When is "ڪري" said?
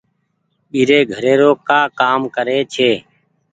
2.35-2.57